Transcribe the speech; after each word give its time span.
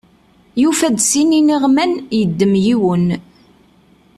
Yufa-d 0.61 0.97
sin 1.09 1.29
iniɣman, 1.39 1.91
yeddem 2.19 2.53
yiwen. 2.65 3.07